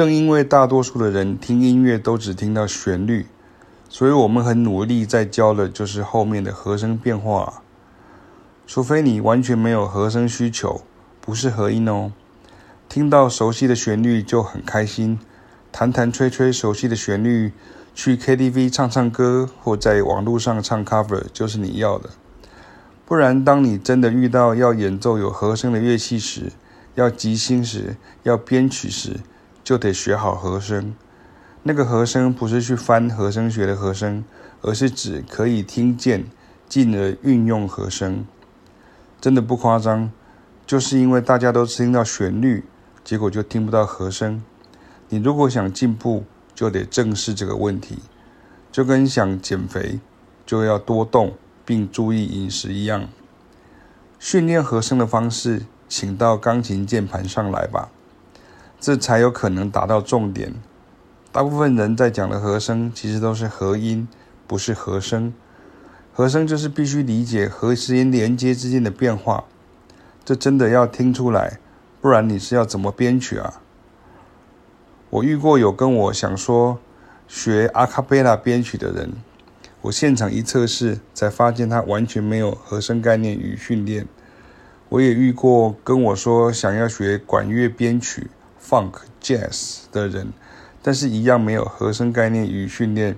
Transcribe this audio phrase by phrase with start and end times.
[0.00, 3.26] 正因为大多数的人听音乐都只听到旋律，
[3.90, 7.62] 所以我们很努力在教的就是后面的和声变化。
[8.66, 10.80] 除非你完全没有和声需求，
[11.20, 12.12] 不是和音哦。
[12.88, 15.18] 听到熟悉的旋律就很开心，
[15.70, 17.52] 弹弹吹吹熟悉的旋律，
[17.94, 22.08] 去 KTV 唱唱歌或在网络上唱 cover 就是你要的。
[23.04, 26.52] 不然，当你真的遇到要演奏有和声的乐器时，
[26.94, 29.20] 要即兴时，要编曲时，
[29.70, 30.96] 就得学好和声，
[31.62, 34.24] 那个和声不是去翻和声学的和声，
[34.62, 36.24] 而是指可以听见，
[36.68, 38.26] 进而运用和声。
[39.20, 40.10] 真的不夸张，
[40.66, 42.64] 就是因为大家都听到旋律，
[43.04, 44.42] 结果就听不到和声。
[45.08, 48.00] 你如果想进步，就得正视这个问题，
[48.72, 50.00] 就跟想减肥，
[50.44, 51.34] 就要多动
[51.64, 53.08] 并注意饮食一样。
[54.18, 57.90] 训练和声的方式，请到钢琴键盘上来吧。
[58.80, 60.54] 这才有可能达到重点。
[61.30, 64.08] 大部分人在讲的和声，其实都是和音，
[64.46, 65.34] 不是和声。
[66.12, 69.44] 和声就是必须理解和音连接之间的变化。
[70.24, 71.58] 这真的要听出来，
[72.00, 73.60] 不然你是要怎么编曲啊？
[75.10, 76.78] 我遇过有跟我想说
[77.28, 79.12] 学阿卡贝拉编曲的人，
[79.82, 84.06] 我现场一测试，才发现他完全没有和声概念与训练。
[84.88, 88.30] 我也遇过跟我说想要学管乐编曲。
[88.62, 90.32] Funk Jazz 的人，
[90.82, 93.16] 但是一样没有和声概念与训练。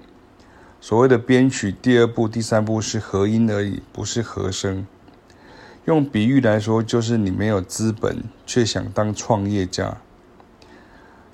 [0.81, 4.87] 所谓的编曲，第二步、第三步是和音而已，不是和声。
[5.84, 9.99] 用比喻来说，就是你没有资本，却想当创业家。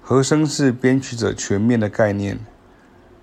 [0.02, 2.38] 和声是编曲者全面的概念，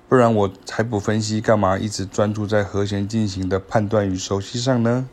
[0.08, 5.10] 不然我还不分析，干嘛一直专注在和弦进行的判断与熟悉上呢？